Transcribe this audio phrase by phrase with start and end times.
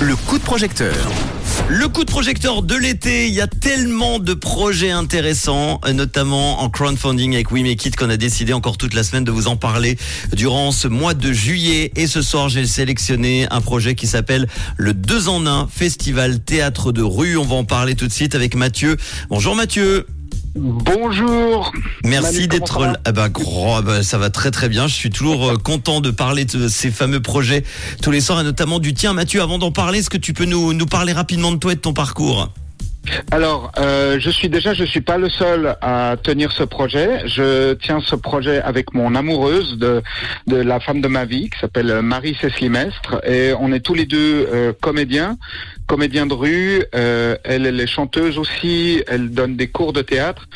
[0.00, 0.94] Le coup de projecteur.
[1.68, 6.70] Le coup de projecteur de l'été, il y a tellement de projets intéressants, notamment en
[6.70, 9.56] crowdfunding avec We Make It qu'on a décidé encore toute la semaine de vous en
[9.56, 9.98] parler
[10.32, 11.90] durant ce mois de juillet.
[11.96, 14.46] Et ce soir, j'ai sélectionné un projet qui s'appelle
[14.76, 17.36] le 2 en 1 Festival Théâtre de rue.
[17.36, 18.96] On va en parler tout de suite avec Mathieu.
[19.28, 20.06] Bonjour Mathieu.
[20.56, 21.72] Bonjour.
[22.04, 22.96] Merci d'être là.
[23.04, 24.86] Ah bah, gros, ah bah, ça va très très bien.
[24.86, 27.64] Je suis toujours euh, content de parler de ces fameux projets
[28.02, 29.14] tous les soirs et notamment du tien.
[29.14, 31.76] Mathieu, avant d'en parler, est-ce que tu peux nous, nous parler rapidement de toi et
[31.76, 32.50] de ton parcours?
[33.30, 37.26] Alors, euh, je suis déjà, je suis pas le seul à tenir ce projet.
[37.26, 40.02] Je tiens ce projet avec mon amoureuse de,
[40.46, 44.06] de la femme de ma vie, qui s'appelle Marie Ceslimestre, et on est tous les
[44.06, 45.36] deux euh, comédiens,
[45.86, 46.84] comédiens de rue.
[46.94, 49.02] Euh, elle, elle est chanteuse aussi.
[49.06, 50.46] Elle donne des cours de théâtre.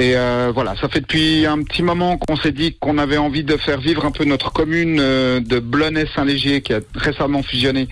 [0.00, 3.44] Et euh, voilà, ça fait depuis un petit moment qu'on s'est dit qu'on avait envie
[3.44, 7.86] de faire vivre un peu notre commune euh, de Blonay-Saint-Légier qui a récemment fusionné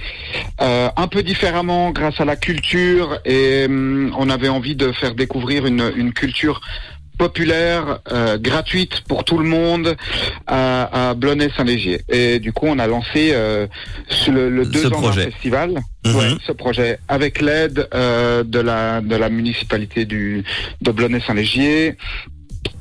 [0.63, 3.19] euh, un peu différemment grâce à la culture.
[3.27, 6.63] Et hum, on avait envie de faire découvrir une culture
[7.19, 9.97] populaire, euh, gratuite pour tout le monde
[10.47, 12.03] à, à Blonay-Saint-Légier.
[12.09, 13.67] Et du coup, on a lancé euh,
[14.09, 15.25] sur le, le Ce deux ans d'un projet.
[15.31, 15.71] festival,
[16.07, 16.15] Mhm.
[16.17, 20.45] ouais, ce projet, avec l'aide euh, de la de la municipalité du
[20.81, 21.97] de Blonay-Saint-Légier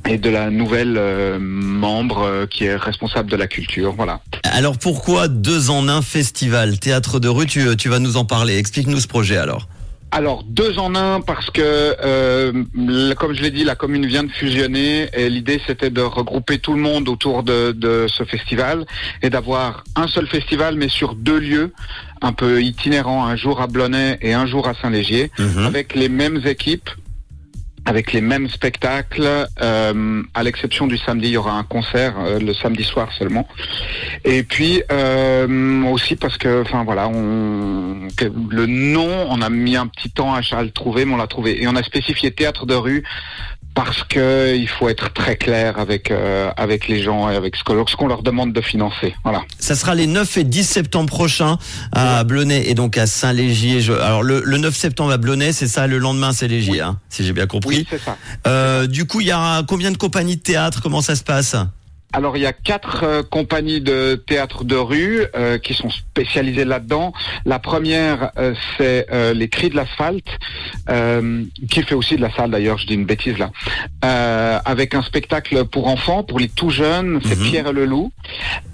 [0.08, 3.92] et de la nouvelle euh, membre euh, qui est responsable de la culture.
[3.96, 4.20] Voilà.
[4.44, 6.78] Alors pourquoi deux en un festival?
[6.78, 8.56] Théâtre de rue tu, tu vas nous en parler.
[8.56, 9.68] Explique-nous ce projet alors.
[10.10, 12.64] Alors deux en un parce que euh,
[13.18, 16.72] comme je l'ai dit, la commune vient de fusionner et l'idée c'était de regrouper tout
[16.72, 18.86] le monde autour de, de ce festival
[19.22, 21.72] et d'avoir un seul festival mais sur deux lieux
[22.22, 25.66] un peu itinérants, un jour à Blonay et un jour à Saint-Légier, Mhm.
[25.66, 26.88] avec les mêmes équipes.
[27.88, 32.38] Avec les mêmes spectacles, euh, à l'exception du samedi, il y aura un concert euh,
[32.38, 33.48] le samedi soir seulement.
[34.26, 38.08] Et puis euh, aussi parce que, enfin voilà, on,
[38.50, 41.62] le nom, on a mis un petit temps à le trouver, mais on l'a trouvé.
[41.62, 43.04] Et on a spécifié théâtre de rue
[43.84, 47.62] parce que il faut être très clair avec euh, avec les gens et avec ce
[47.62, 49.14] qu'on leur demande de financer.
[49.22, 49.42] Voilà.
[49.60, 51.58] Ça sera les 9 et 10 septembre prochains
[51.92, 53.88] à Blonay et donc à Saint-Légier.
[54.02, 57.24] Alors le, le 9 septembre à Blonay, c'est ça, le lendemain à Saint-Légier, hein, si
[57.24, 57.76] j'ai bien compris.
[57.76, 58.16] Oui, c'est ça.
[58.48, 60.80] Euh, du coup, il y a combien de compagnies de théâtre?
[60.82, 61.54] Comment ça se passe?
[62.12, 66.64] Alors il y a quatre euh, compagnies de théâtre de rue euh, qui sont spécialisées
[66.64, 67.12] là-dedans.
[67.44, 70.26] La première euh, c'est euh, les Cris de l'asphalte,
[70.88, 73.50] euh, qui fait aussi de la salle d'ailleurs, je dis une bêtise là,
[74.06, 77.44] euh, avec un spectacle pour enfants, pour les tout jeunes, c'est Mhm.
[77.50, 78.10] Pierre et le loup.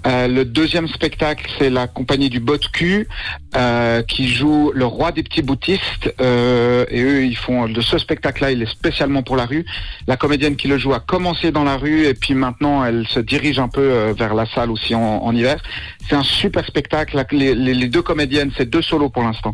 [0.07, 3.07] Euh, le deuxième spectacle c'est la compagnie du Bot Cul
[3.57, 7.97] euh, qui joue le roi des petits boutistes euh, et eux ils font de ce
[7.97, 9.65] spectacle-là, il est spécialement pour la rue.
[10.07, 13.19] La comédienne qui le joue a commencé dans la rue et puis maintenant elle se
[13.25, 15.57] dirige un peu euh, vers la salle aussi en, en hiver.
[16.07, 17.23] C'est un super spectacle.
[17.31, 19.53] Les, les- les deux comédiennes, c'est deux solos pour l'instant,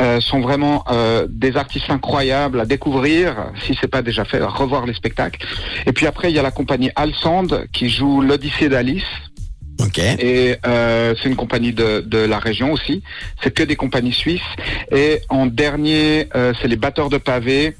[0.00, 4.48] euh, sont vraiment euh, des artistes incroyables à découvrir si c'est pas déjà fait, à
[4.48, 5.44] revoir les spectacles.
[5.86, 9.02] Et puis après il y a la compagnie Alsand qui joue l'Odyssée d'Alice.
[9.80, 9.98] Ok.
[9.98, 13.02] Et euh, c'est une compagnie de, de la région aussi.
[13.42, 14.40] C'est que des compagnies suisses.
[14.90, 17.76] Et en dernier, euh, c'est les batteurs de pavés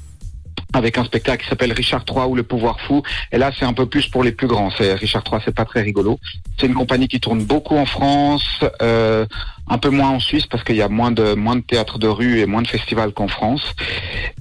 [0.73, 3.03] avec un spectacle qui s'appelle Richard III ou le pouvoir fou.
[3.33, 4.69] Et là, c'est un peu plus pour les plus grands.
[4.69, 6.19] Richard III, c'est pas très rigolo.
[6.59, 9.27] C'est une compagnie qui tourne beaucoup en France, euh,
[9.71, 12.09] un peu moins en Suisse parce qu'il y a moins de moins de théâtre de
[12.09, 13.75] rue et moins de festivals qu'en France.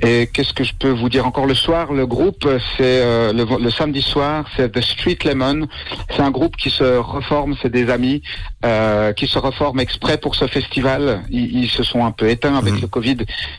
[0.02, 1.92] Et qu'est-ce que je peux vous dire encore le soir?
[1.92, 5.68] Le groupe, c'est euh, le, le samedi soir, c'est The Street Lemon.
[6.12, 8.22] C'est un groupe qui se reforme, c'est des amis
[8.66, 11.24] euh, qui se reforment exprès pour ce festival.
[11.30, 12.82] Ils, ils se sont un peu éteints avec Mhm.
[12.82, 13.18] le Covid,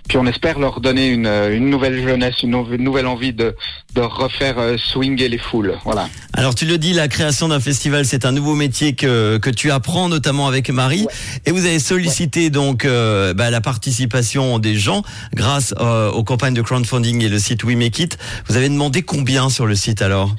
[0.08, 3.56] puis on espère leur donner une, une nouvelle jeunesse, une nouvelle envie de,
[3.94, 5.76] de refaire euh, swinger les foules.
[5.84, 6.08] Voilà.
[6.34, 9.70] Alors tu le dis, la création d'un festival, c'est un nouveau métier que, que tu
[9.70, 11.06] apprends notamment avec Marie.
[11.46, 15.02] Et vous avez sollicité donc euh, bah, la participation des gens
[15.34, 18.18] grâce euh, aux campagnes de crowdfunding et le site We Make It.
[18.48, 20.34] Vous avez demandé combien sur le site alors?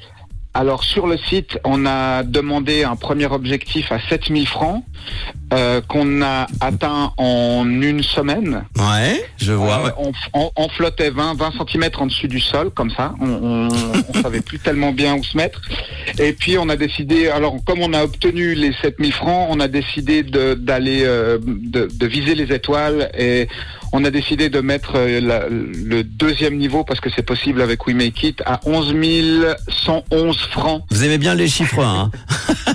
[0.53, 4.83] Alors sur le site, on a demandé un premier objectif à 7000 francs
[5.53, 8.63] euh, qu'on a atteint en une semaine.
[8.77, 9.79] Ouais, je vois.
[9.79, 9.91] Euh, ouais.
[9.97, 13.13] on, on- on flottait 20, 20 cm en dessus du sol, comme ça.
[13.21, 15.61] On, on, savait plus tellement bien où se mettre.
[16.19, 19.67] Et puis on a décidé, alors comme on a obtenu les 7000 francs, on a
[19.67, 23.47] décidé de- d'aller euh, de, de viser les étoiles et
[23.91, 27.87] on a décidé de mettre euh, la- le deuxième niveau parce que c'est possible avec
[27.87, 28.93] We Make It à 11
[29.85, 30.83] 111 francs.
[30.91, 32.11] Vous aimez bien les chiffres, hein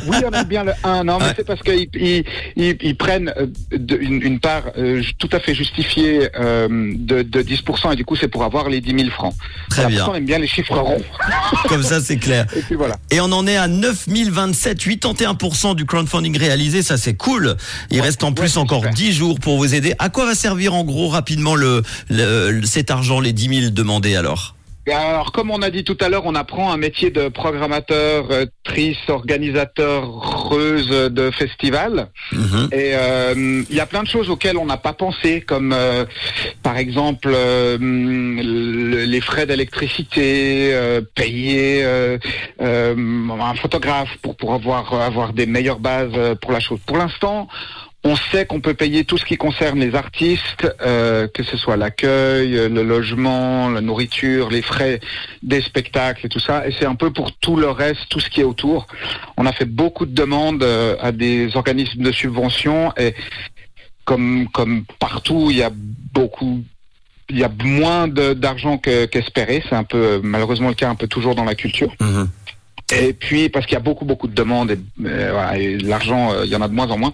[0.07, 1.05] Oui, on aime bien le 1.
[1.05, 1.33] Non, mais Ouais.
[1.37, 2.25] c'est parce qu'il il,
[2.57, 6.69] il ils, ils prennent euh, de- une, une part euh, tout à fait justifiée euh,
[6.97, 9.35] de, de 10% et du coup c'est pour avoir les 10 000 francs.
[9.71, 10.07] Très bien.
[10.09, 11.03] on aime bien les chiffres ronds.
[11.69, 12.47] Comme ça, c'est clair.
[12.57, 12.97] Et puis voilà.
[13.11, 17.57] Et on en est à 9027, 81% du crowdfunding réalisé, ça c'est cool.
[17.91, 18.95] Il reste en plus encore super.
[18.95, 19.95] 10 jours pour vous aider.
[19.99, 23.71] À quoi va servir en gros rapidement le, le- le- cet argent, les 10 000
[23.71, 24.54] demandés alors?
[24.93, 28.45] Alors, comme on a dit tout à l'heure, on apprend un métier de programmateur, euh,
[28.65, 30.05] trice, organisateur,
[30.51, 32.09] reuse de festival.
[32.33, 32.69] Mhm.
[32.73, 36.05] Et euh, il y a plein de choses auxquelles on n'a pas pensé, comme euh,
[36.63, 40.77] par exemple euh, le- les frais d'électricité,
[41.15, 41.85] payer
[42.61, 46.79] un photographe pour pour avoir avoir des meilleures bases pour la chose.
[46.87, 47.49] Pour l'instant.
[48.07, 51.79] On sait qu'on peut payer tout ce qui concerne les artistes, euh, que ce soit
[51.79, 55.01] l'accueil, euh, le logement, la nourriture, les frais
[55.43, 56.69] des spectacles et tout ça.
[56.69, 58.87] Et c'est un peu pour tout le reste, tout ce qui est autour.
[59.39, 63.15] On a fait beaucoup de demandes euh, à des organismes de subvention et
[64.05, 66.63] comme partout, il y a beaucoup
[67.65, 69.63] moins d'argent que- qu'espéré.
[69.67, 71.91] c'est un peu malheureusement le cas un peu toujours dans la culture.
[72.01, 72.29] Mhm.
[72.93, 76.33] Et puis parce qu'il y a beaucoup beaucoup de demandes et, euh, voilà, et l'argent
[76.33, 77.13] euh, il y en a de moins en moins.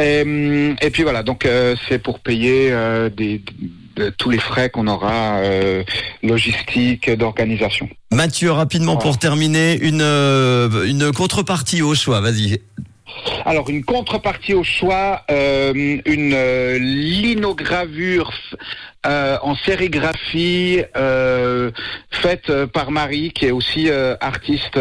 [0.00, 3.40] Et, hum, et puis voilà donc euh, c'est pour payer euh, des,
[3.96, 5.84] de- tous les frais qu'on aura euh,
[6.24, 7.88] logistique d'organisation.
[8.10, 9.02] Mathieu, rapidement Voilà.
[9.10, 12.60] pour terminer, une, euh, une contrepartie au choix, vas-y.
[13.44, 18.32] Alors une contrepartie au choix, euh, une euh, linogravure
[19.06, 21.70] euh, en sérigraphie euh,
[22.10, 24.78] faite euh, par Marie, qui est aussi euh, artiste,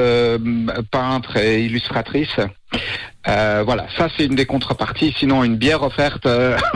[0.92, 2.36] peintre et illustratrice.
[3.26, 5.14] Voilà, ça c'est une des contreparties.
[5.18, 6.28] Sinon, une bière offerte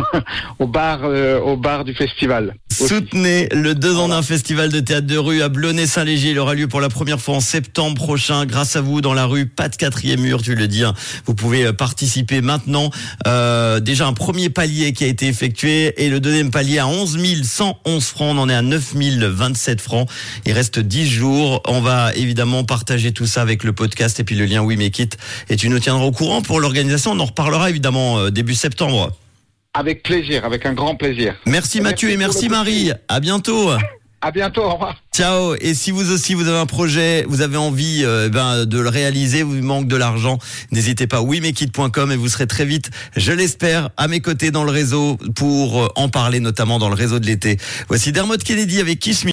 [0.59, 1.01] au bar,
[1.43, 2.55] au bar du festival.
[2.87, 6.31] Soutenez le 2 en 1 festival de théâtre de rue à Blonay-Saint-Léger.
[6.31, 8.45] Il aura lieu pour la première fois en septembre prochain.
[8.45, 10.83] Grâce à vous, dans la rue, pas de quatrième mur, tu le dis.
[10.83, 10.93] hein.
[11.25, 12.89] Vous pouvez euh, participer maintenant.
[13.27, 17.17] Euh, déjà un premier palier qui a été effectué et le deuxième palier à 11
[17.43, 18.35] 111 francs.
[18.35, 20.09] On en est à 9 027 francs.
[20.45, 21.61] Il reste 10 jours.
[21.67, 24.97] On va évidemment partager tout ça avec le podcast et puis le lien We Make
[24.99, 25.17] It.
[25.49, 27.11] Et tu nous tiendras au courant pour l'organisation.
[27.11, 29.11] On en reparlera évidemment euh, début septembre.
[29.73, 31.35] Avec plaisir, avec un grand plaisir.
[31.45, 32.91] Merci Et Mathieu et merci Marie.
[33.07, 33.71] À bientôt.
[34.23, 35.01] À bientôt, au revoir.
[35.11, 35.55] Ciao.
[35.61, 38.87] Et si vous aussi vous avez un projet, vous avez envie euh, ben, de le
[38.87, 40.37] réaliser, vous manque de l'argent,
[40.71, 44.71] n'hésitez pas wimekit.com et vous serez très vite, je l'espère, à mes côtés dans le
[44.71, 47.57] réseau pour en parler notamment dans le réseau de l'été.
[47.87, 49.29] Voici Dermot Kennedy avec Kiss Me.